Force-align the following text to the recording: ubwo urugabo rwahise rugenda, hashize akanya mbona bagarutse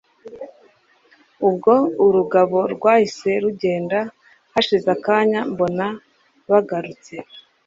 ubwo 1.47 1.73
urugabo 2.05 2.59
rwahise 2.73 3.29
rugenda, 3.43 3.99
hashize 4.53 4.87
akanya 4.95 5.39
mbona 5.51 5.85
bagarutse 6.49 7.13